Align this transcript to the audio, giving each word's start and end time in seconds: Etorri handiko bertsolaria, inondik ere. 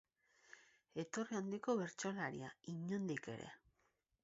Etorri 1.03 1.37
handiko 1.41 1.77
bertsolaria, 1.81 2.51
inondik 2.75 3.31
ere. 3.37 3.55